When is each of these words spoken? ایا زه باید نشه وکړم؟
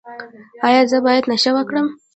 ایا 0.67 0.81
زه 0.91 0.97
باید 1.05 1.23
نشه 1.31 1.51
وکړم؟ 1.53 1.87